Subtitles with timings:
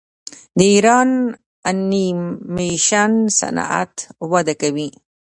[0.57, 1.09] د ایران
[1.69, 3.93] انیمیشن صنعت
[4.31, 4.89] وده کوي.